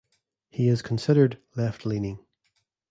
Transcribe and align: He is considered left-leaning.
He 0.49 0.67
is 0.67 0.81
considered 0.81 1.37
left-leaning. 1.55 2.25